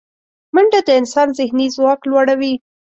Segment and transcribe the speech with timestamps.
[0.53, 2.53] منډه د انسان ذهني ځواک لوړوي